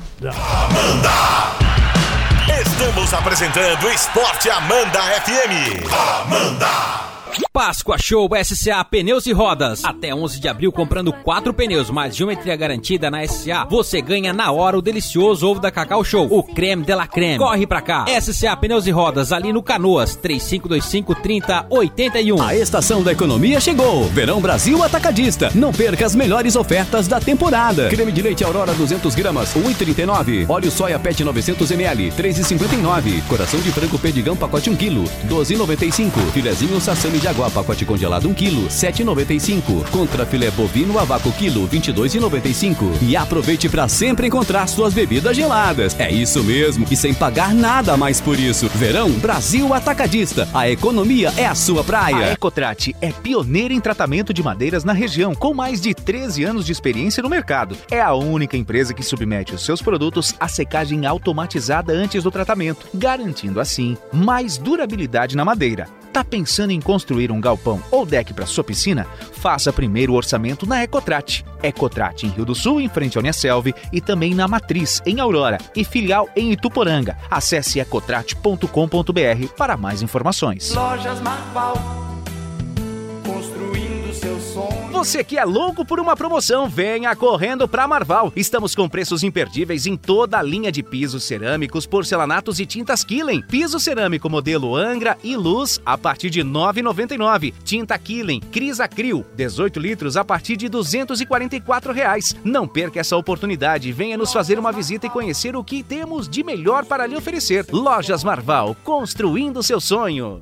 [2.60, 5.86] Estamos apresentando Esporte Amanda FM.
[7.52, 9.84] Páscoa Show SCA Pneus e Rodas.
[9.84, 14.50] Até 11 de abril, comprando quatro pneus mais geometria garantida na SCA, você ganha na
[14.50, 17.36] hora o delicioso ovo da Cacau Show, o creme de la creme.
[17.36, 18.06] Corre pra cá.
[18.22, 22.40] SCA Pneus e Rodas, ali no Canoas, 3525-3081.
[22.40, 24.04] A estação da economia chegou.
[24.04, 25.50] Verão Brasil Atacadista.
[25.54, 27.90] Não perca as melhores ofertas da temporada.
[27.90, 30.48] Creme de leite Aurora 200 gramas, 1,39.
[30.48, 33.22] Óleo soia PET 900 ml, 3,59.
[33.28, 36.12] Coração de frango pedigão pacote 1 kg, 12,95.
[36.32, 39.88] Filezinho sassami de água pacote congelado 1 kg, 7,95.
[39.90, 43.02] Contra filé bovino a vácuo quilo, 22,95.
[43.02, 45.98] E aproveite para sempre encontrar suas bebidas geladas.
[45.98, 48.68] É isso mesmo, e sem pagar nada mais por isso.
[48.68, 50.48] Verão Brasil Atacadista.
[50.54, 52.32] A economia é a sua A praia.
[52.32, 56.72] Ecotrat é pioneira em tratamento de madeiras na região, com mais de 13 anos de
[56.72, 57.76] experiência no mercado.
[57.90, 62.86] É a única empresa que submete os seus produtos à secagem automatizada antes do tratamento,
[62.94, 66.01] garantindo assim mais durabilidade na madeira.
[66.12, 69.06] Tá pensando em construir um galpão ou deck para sua piscina?
[69.32, 71.42] Faça primeiro o orçamento na Ecotrat.
[71.62, 75.56] Ecotrat em Rio do Sul, em frente ao Uniaselv, e também na Matriz, em Aurora,
[75.74, 77.16] e filial em Ituporanga.
[77.30, 78.66] Acesse ecotrat.com.br
[79.56, 80.74] para mais informações.
[80.74, 81.74] Lojas Marval,
[83.24, 84.81] construindo seu sonho.
[85.02, 88.32] Você que é louco por uma promoção, venha correndo pra Marval.
[88.36, 93.42] Estamos com preços imperdíveis em toda a linha de pisos cerâmicos, porcelanatos e tintas Killen.
[93.42, 97.52] Piso cerâmico modelo Angra e Luz a partir de R$ 9,99.
[97.64, 102.36] Tinta Killen Cris Acril, 18 litros a partir de 244 reais.
[102.44, 103.90] Não perca essa oportunidade.
[103.90, 107.66] Venha nos fazer uma visita e conhecer o que temos de melhor para lhe oferecer.
[107.72, 110.40] Lojas Marval, construindo seu sonho.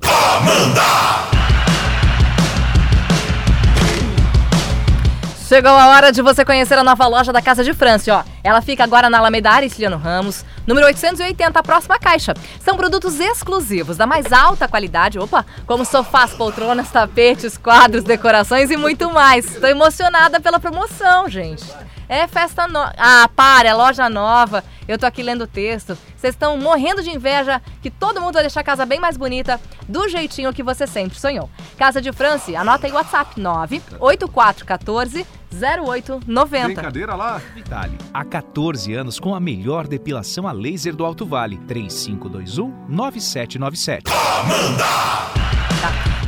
[5.51, 8.23] Chegou a hora de você conhecer a nova loja da Casa de França, ó.
[8.45, 12.35] Ela fica agora na Alameda Aristiliano Ramos, número 880, a próxima caixa.
[12.61, 18.77] São produtos exclusivos, da mais alta qualidade, opa, como sofás, poltronas, tapetes, quadros, decorações e
[18.77, 19.57] muito mais.
[19.57, 21.65] Tô emocionada pela promoção, gente.
[22.11, 22.93] É festa nova.
[22.99, 24.65] Ah, para, é loja nova.
[24.89, 25.97] Eu tô aqui lendo o texto.
[26.17, 29.61] Vocês estão morrendo de inveja que todo mundo vai deixar a casa bem mais bonita,
[29.89, 31.49] do jeitinho que você sempre sonhou.
[31.79, 36.67] Casa de França, anota aí o WhatsApp 98414 0890.
[36.67, 37.41] Brincadeira lá.
[37.55, 41.59] Vitale, há 14 anos com a melhor depilação a laser do Alto Vale.
[41.69, 44.03] 3521-9797.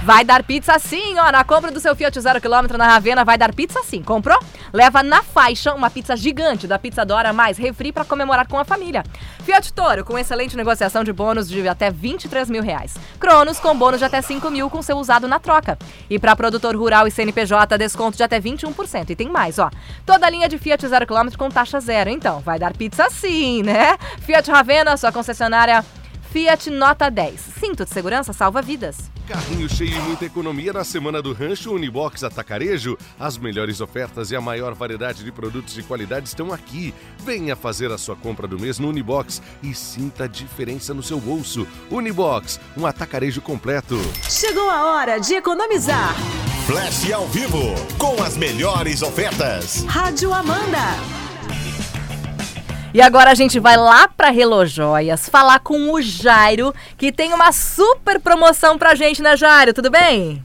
[0.04, 1.30] Vai dar pizza sim, ó.
[1.30, 4.02] Na compra do seu Fiat zero quilômetro na Ravena, vai dar pizza sim.
[4.02, 4.36] Comprou?
[4.72, 8.64] Leva na faixa uma pizza gigante da Pizza Dora mais refri para comemorar com a
[8.64, 9.04] família.
[9.44, 12.96] Fiat Toro, com excelente negociação de bônus de até 23 mil reais.
[13.20, 15.78] Cronos, com bônus de até 5 mil com seu usado na troca.
[16.10, 19.10] E para produtor rural e CNPJ, desconto de até 21%.
[19.10, 19.70] E tem mais, ó.
[20.04, 22.10] Toda a linha de Fiat zero quilômetro com taxa zero.
[22.10, 23.96] Então, vai dar pizza sim, né?
[24.22, 25.84] Fiat Ravena, sua concessionária
[26.32, 27.38] Fiat Nota 10.
[27.60, 29.10] Cinto de segurança salva vidas.
[29.28, 32.96] Carrinho cheio e muita economia na semana do Rancho Unibox Atacarejo.
[33.20, 36.94] As melhores ofertas e a maior variedade de produtos de qualidade estão aqui.
[37.18, 41.20] Venha fazer a sua compra do mês no Unibox e sinta a diferença no seu
[41.20, 41.68] bolso.
[41.90, 43.98] Unibox, um atacarejo completo.
[44.22, 46.14] Chegou a hora de economizar.
[46.66, 49.84] Flash ao vivo com as melhores ofertas.
[49.84, 50.96] Rádio Amanda.
[52.94, 57.50] E agora a gente vai lá pra Relojoias falar com o Jairo, que tem uma
[57.50, 59.72] super promoção pra gente, né, Jairo?
[59.72, 60.44] Tudo bem?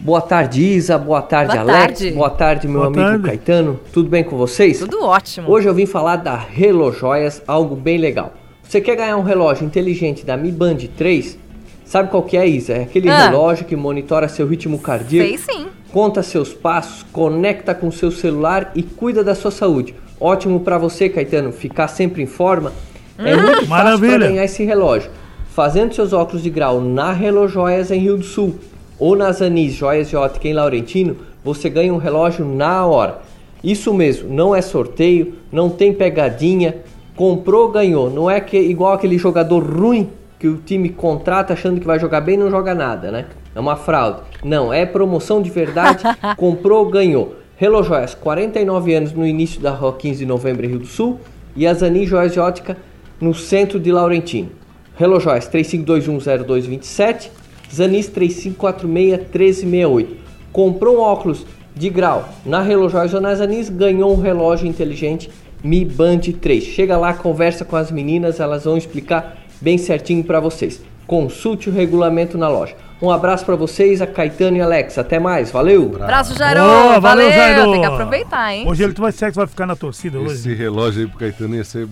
[0.00, 0.98] Boa tarde, Isa.
[0.98, 1.78] Boa tarde, Boa Alex.
[2.00, 2.10] tarde.
[2.12, 3.24] Boa tarde, meu Boa amigo tarde.
[3.24, 3.80] Caetano.
[3.92, 4.78] Tudo bem com vocês?
[4.80, 5.48] Tudo ótimo.
[5.50, 8.32] Hoje eu vim falar da Relojoias, algo bem legal.
[8.62, 11.38] Você quer ganhar um relógio inteligente da Mi Band 3?
[11.84, 12.74] Sabe qual que é, Isa?
[12.74, 13.28] É aquele Ah.
[13.28, 15.66] relógio que monitora seu ritmo cardíaco, Sei sim.
[15.92, 19.94] conta seus passos, conecta com seu celular e cuida da sua saúde.
[20.20, 22.72] Ótimo pra você, Caetano, ficar sempre em forma.
[23.18, 24.18] É muito fácil Maravilha.
[24.18, 25.10] para ganhar esse relógio.
[25.50, 28.56] Fazendo seus óculos de grau na Relojoias em Rio do Sul
[28.98, 33.18] ou nas Anis Joias de Ótica em Laurentino, você ganha um relógio na hora.
[33.62, 36.76] Isso mesmo, não é sorteio, não tem pegadinha,
[37.16, 38.08] comprou, ganhou.
[38.08, 42.20] Não é que igual aquele jogador ruim que o time contrata achando que vai jogar
[42.20, 43.26] bem e não joga nada, né?
[43.54, 44.20] É uma fraude.
[44.44, 46.04] Não, é promoção de verdade,
[46.36, 47.34] comprou, ganhou.
[47.60, 51.18] Relojoias, 49 anos no início da Rua 15 de Novembro em Rio do Sul
[51.56, 52.76] e as Anis Joias de Ótica
[53.20, 54.50] no centro de Laurentino.
[54.96, 57.30] Relojoias 35210227,
[57.74, 60.06] Zanis 35461368.
[60.52, 61.44] Comprou um óculos
[61.74, 65.28] de grau na Relojoias ou nas Anis, ganhou um relógio inteligente
[65.60, 66.62] Mi Band 3.
[66.62, 70.80] Chega lá, conversa com as meninas, elas vão explicar bem certinho para vocês.
[71.08, 72.76] Consulte o regulamento na loja.
[73.00, 74.98] Um abraço para vocês, a Caetano e Alex.
[74.98, 75.96] Até mais, valeu!
[75.98, 76.60] Abraço, Jairo.
[76.60, 77.70] Boa, valeu, Jairo.
[77.72, 78.68] Tem que aproveitar, hein?
[78.68, 80.54] Hoje ele vai, será que vai ficar na torcida Esse hoje?
[80.54, 81.88] relógio aí pro Caetano ia ser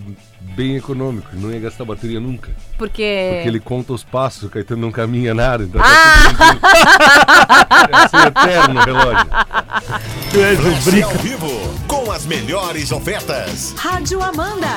[0.55, 2.51] bem econômico, não ia gastar bateria nunca.
[2.77, 3.31] Porque.
[3.37, 6.59] Porque ele conta os passos, o Caetano não caminha nada, então Ah!
[7.89, 9.27] tá ser eterno o relógio.
[10.31, 11.07] Flash brinca.
[11.07, 11.49] ao vivo
[11.87, 13.75] com as melhores ofertas.
[13.79, 14.69] Rádio Amanda.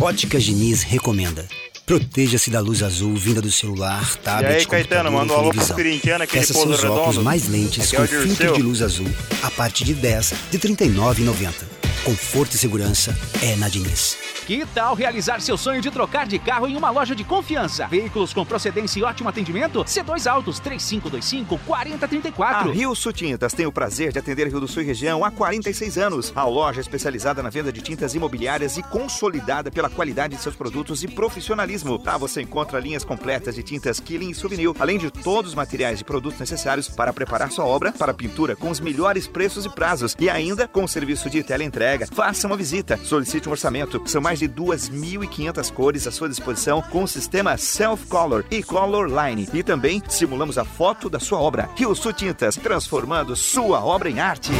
[0.00, 1.44] Óticas Diniz recomenda.
[1.86, 5.66] Proteja-se da luz azul vinda do celular, tablet, E aí, Caetano, manda um alô pros
[5.68, 5.76] televisão.
[5.76, 7.22] corintianos, aquele Peça seus óculos redondo.
[7.22, 9.06] mais lentes é com filtro de luz azul
[9.40, 11.75] a partir de 10 de R$ 39,90.
[12.06, 14.16] Conforto e segurança é na Diniz.
[14.46, 17.88] Que tal realizar seu sonho de trocar de carro em uma loja de confiança?
[17.88, 19.82] Veículos com procedência e ótimo atendimento?
[19.82, 22.38] C2 Autos 3525-4034.
[22.38, 25.32] A Rio Sul Tintas tem o prazer de atender Rio do Sul e região há
[25.32, 26.32] 46 anos.
[26.36, 30.54] A loja é especializada na venda de tintas imobiliárias e consolidada pela qualidade de seus
[30.54, 32.00] produtos e profissionalismo.
[32.06, 36.02] Lá você encontra linhas completas de tintas Killing e Souvenir, além de todos os materiais
[36.02, 40.14] e produtos necessários para preparar sua obra para pintura com os melhores preços e prazos.
[40.20, 41.95] E ainda com o serviço de teleentrega.
[42.04, 44.02] Faça uma visita, solicite um orçamento.
[44.06, 49.08] São mais de 2.500 cores à sua disposição com o sistema Self Color e Color
[49.08, 49.48] Line.
[49.54, 51.70] E também simulamos a foto da sua obra.
[51.76, 54.50] Rio Sul Tintas, transformando sua obra em arte.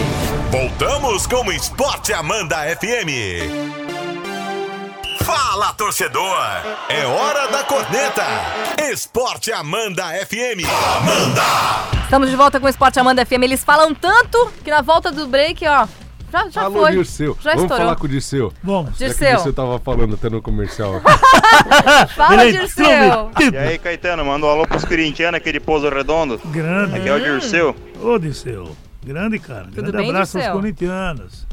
[0.51, 4.07] Voltamos com o Esporte Amanda FM.
[5.25, 6.39] Fala, torcedor!
[6.89, 8.25] É hora da corneta.
[8.93, 10.65] Esporte Amanda FM.
[10.99, 12.03] Amanda!
[12.05, 13.43] Estamos de volta com o Esporte Amanda FM.
[13.43, 15.89] Eles falam tanto que na volta do break, ó.
[16.45, 16.93] Já, já Alô, foi.
[16.93, 17.37] Dirceu.
[17.41, 17.85] Já Vamos estourou.
[17.87, 18.53] falar com o Dirceu.
[18.63, 18.93] Vamos.
[18.97, 19.29] Que Dirceu.
[19.29, 21.01] o Dirceu tava falando até no comercial.
[22.15, 23.31] Fala, é Dirceu.
[23.53, 26.39] E aí, Caetano, manda um alô pros corintianos, aquele pouso redondo.
[26.47, 26.97] Grande.
[26.97, 27.75] Aqui é o Dirceu.
[28.03, 28.77] Ô, Disseu.
[29.05, 29.67] Grande, cara.
[29.73, 30.53] Grande bem, abraço Dirceu?
[30.53, 31.47] aos corintianos.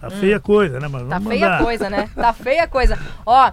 [0.00, 0.86] Tá feia a coisa, né?
[0.86, 1.62] Mas Tá feia mandar.
[1.64, 2.10] coisa, né?
[2.14, 2.98] Tá feia a coisa.
[3.24, 3.50] Ó,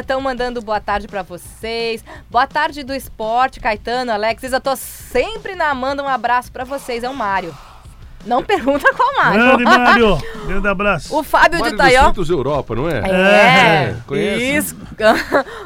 [0.00, 2.04] estão mandando boa tarde pra vocês.
[2.30, 4.42] Boa tarde do esporte, Caetano, Alex.
[4.42, 6.02] Eu tô sempre na Amanda.
[6.02, 7.02] Um abraço pra vocês.
[7.02, 7.54] É o Mário.
[8.26, 9.40] Não pergunta qual Mário.
[9.40, 10.18] Grande, Mário.
[10.46, 11.16] Grande abraço.
[11.16, 12.02] O Fábio Mário de dos Taió.
[12.04, 12.98] Santos Europa, não é?
[12.98, 13.10] É,
[13.90, 14.56] É, conhece?
[14.56, 14.76] isso.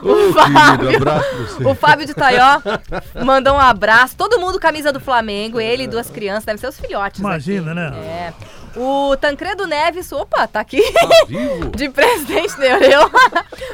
[0.02, 1.64] O, querido, Fábio, você.
[1.68, 2.60] o Fábio de Taió
[3.24, 4.16] mandou um abraço.
[4.16, 7.20] Todo mundo camisa do Flamengo, ele e duas crianças, devem ser os filhotes.
[7.20, 7.80] Imagina, aqui.
[7.80, 7.98] né?
[7.98, 8.32] É.
[8.76, 10.82] O Tancredo Neves, opa, tá aqui.
[11.26, 11.70] vivo?
[11.76, 13.10] De presidente Neureu.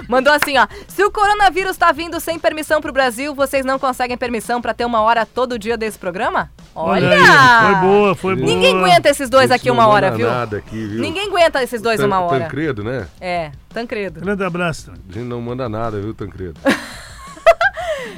[0.09, 0.66] Mandou assim, ó.
[0.88, 4.85] Se o coronavírus tá vindo sem permissão pro Brasil, vocês não conseguem permissão pra ter
[4.85, 6.50] uma hora todo dia desse programa?
[6.74, 7.07] Olha!
[7.07, 8.46] Olha aí, foi boa, foi boa.
[8.46, 10.28] Ninguém aguenta esses dois aqui não uma hora, viu?
[10.28, 11.00] nada aqui, viu?
[11.00, 12.44] Ninguém aguenta esses dois uma hora.
[12.44, 13.07] Tancredo, né?
[13.20, 14.20] É, Tancredo.
[14.20, 14.90] Grande abraço.
[14.90, 16.59] A gente não manda nada, viu, Tancredo?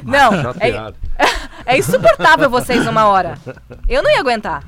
[0.02, 3.38] Não, é, é insuportável vocês uma hora.
[3.88, 4.62] Eu não ia aguentar.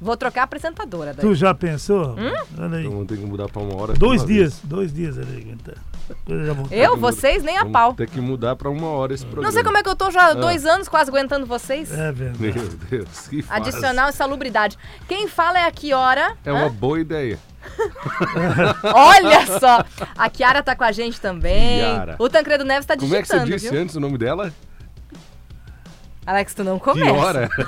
[0.00, 1.20] Vou trocar a apresentadora daí.
[1.20, 2.16] Tu já pensou?
[2.18, 2.32] Hum?
[2.58, 2.80] Olha aí.
[2.80, 3.92] Então vamos ter que mudar pra uma hora.
[3.92, 4.38] Dois uma vez.
[4.38, 5.74] dias, dois dias aguentar.
[6.08, 7.94] Depois eu já vou- Eu, vocês, nem a Vamos pau.
[7.94, 9.46] ter que mudar pra uma hora esse programa.
[9.48, 10.34] Não sei como é que eu tô já há Ah.
[10.34, 11.92] dois anos quase aguentando vocês.
[11.92, 12.42] É verdade.
[12.42, 12.52] Meu
[12.90, 13.60] Deus, que fase.
[13.60, 14.78] Adicional insalubridade.
[15.06, 16.34] Quem fala é a Kiora.
[16.44, 17.38] É uma boa ideia.
[18.82, 19.84] Olha só!
[20.16, 21.80] A Kiara tá com a gente também.
[21.80, 22.16] Kiara.
[22.18, 23.82] O Tancredo Neves tá Como é que você digitando, disse viu?
[23.82, 24.52] antes o nome dela?
[26.30, 27.12] Alex, tu não Que começa.
[27.12, 27.48] hora?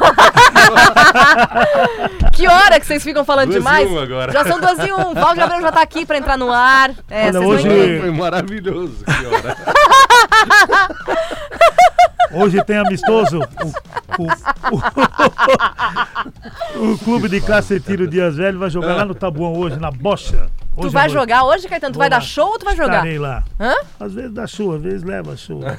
[2.33, 3.91] Que hora que vocês ficam falando Duas e demais?
[3.91, 4.33] um agora.
[4.33, 5.11] Já são duas e um.
[5.11, 6.91] O Valdir Abreu já tá aqui pra entrar no ar.
[7.11, 8.01] É, Olha, vocês hoje-.
[8.01, 9.05] Foi maravilhoso.
[9.05, 9.57] Que hora?
[12.35, 13.41] Hoje tem amistoso.
[14.19, 14.25] O,
[16.79, 19.79] o- o clube de caça e tiro Dias Velho vai jogar lá no Tabuão hoje,
[19.79, 20.49] na bocha.
[20.81, 21.93] Tu vai jogar hoje, Caetano?
[21.93, 22.17] Tu Vou vai lá.
[22.17, 22.95] dar show ou tu vai jogar?
[22.97, 23.45] Estarei lá.
[23.61, 23.75] Hã?
[24.01, 25.79] Às vezes dá chuva, às vezes leva chuva.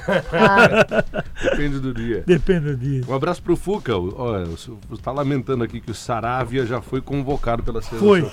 [1.42, 2.22] Depende do dia.
[2.26, 3.02] Depende do dia.
[3.08, 3.96] Um abraço pro Fuca.
[3.96, 4.46] Olha,
[5.02, 8.06] tá lamentando aqui que o Saravia já foi convocado pela seleção.
[8.08, 8.30] Foi.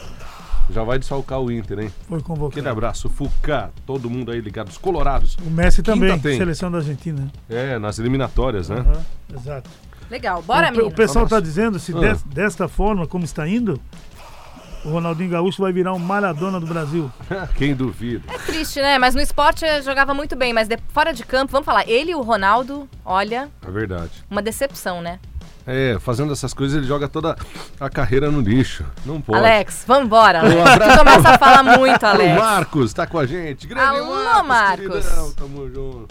[0.69, 1.91] Já vai desfalcar o Inter, hein?
[2.07, 2.51] Foi convocado.
[2.51, 3.71] Aquele abraço, Fuca.
[3.85, 4.69] Todo mundo aí ligado.
[4.69, 5.35] Os colorados.
[5.45, 6.37] O Messi também, Quinta tem.
[6.37, 7.27] seleção da Argentina.
[7.49, 8.77] É, nas eliminatórias, né?
[8.77, 9.01] Aham,
[9.35, 9.69] exato.
[10.09, 10.87] Legal, bora, o, menino.
[10.89, 11.99] o pessoal está dizendo, se Ah.
[11.99, 13.79] des- desta forma, como está indo,
[14.85, 17.11] o Ronaldinho Gaúcho vai virar um Maradona do Brasil.
[17.55, 18.23] Quem duvida?
[18.45, 18.97] Triste, né?
[18.97, 20.53] Mas no esporte jogava muito bem.
[20.53, 21.87] Mas de- fora de campo, vamos falar.
[21.87, 24.11] Ele e o Ronaldo, olha, É verdade.
[24.29, 25.19] uma decepção, né?
[25.67, 27.35] É, fazendo essas coisas ele joga toda
[27.79, 28.83] a carreira no lixo.
[29.05, 29.37] Não pode.
[29.37, 30.55] Alex, vambora, Alex.
[30.55, 30.91] Um abraço.
[30.91, 32.31] Tu começa a falar muito, Alex.
[32.33, 33.67] O Marcos tá com a gente.
[33.67, 34.87] Grande Alô, Marcos.
[34.87, 36.07] queridão, Tamo junto.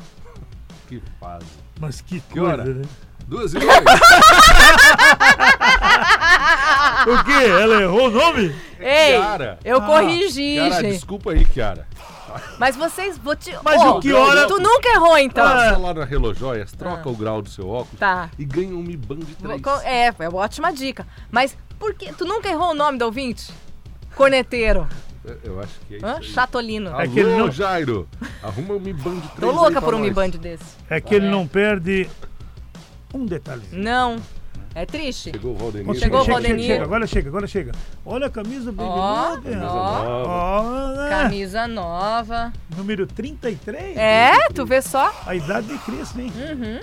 [0.89, 1.47] Que fase.
[1.81, 2.65] Mas que, Que coisa, hora?
[2.65, 2.83] né?
[3.31, 3.71] Duas e dois.
[7.07, 7.33] O quê?
[7.33, 8.55] Ela errou o nome?
[8.79, 9.59] Ei, Kiara.
[9.65, 10.93] eu Ah, corrigi, Kiara, gente.
[10.95, 11.87] desculpa aí, Kiara.
[12.59, 13.53] Mas vocês, vou te...
[13.65, 15.45] Mas Ô, o que hora- Tu nunca errou, então.
[15.47, 18.29] Passa lá na Relojóias, troca o grau do seu óculos Tá.
[18.39, 19.63] e ganha um Mi Band de Vou 3.
[19.63, 21.07] co- É, é uma ótima dica.
[21.31, 22.13] Mas por que...
[22.13, 23.53] Tu nunca errou o nome do ouvinte?
[24.15, 24.87] Corneteiro.
[25.45, 26.17] Eu acho que é isso Hã?
[26.19, 26.23] aí.
[26.25, 26.91] Chatolino.
[26.91, 28.09] Alô, É que ele não- Jairo.
[28.43, 30.65] Arruma um Mi Band de 3 Tô louca por um Mi Band desse.
[30.89, 32.09] É que ele não perde
[33.15, 33.83] um detalhezinho.
[33.83, 34.17] Não.
[34.73, 35.33] É triste.
[35.33, 35.87] Chegou o Valdenir.
[35.95, 36.67] Chega, Chegou o chega, Valdenir.
[36.67, 37.73] chega, agora chega, agora chega.
[38.07, 39.37] Olha a camisa de novo, ó.
[40.63, 41.09] Ó, né?
[41.11, 42.53] Camisa nova.
[42.77, 43.97] Número 33.
[43.97, 45.13] É, tu vê só.
[45.27, 46.33] A idade de Cristo, hein?
[46.37, 46.81] Uhum.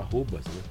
[0.00, 0.62] Arrobas, né?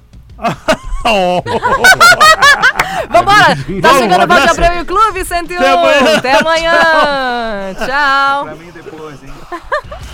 [1.06, 1.40] Ó.
[3.10, 3.56] Vambora!
[3.56, 4.60] Tá Vamos, chegando o Valde abraço.
[4.60, 5.56] Abreu e o Clube 101.
[5.58, 6.16] Até amanhã.
[6.18, 7.74] Até amanhã.
[7.86, 8.44] Tchau.
[8.44, 9.30] Pra mim depois, hein?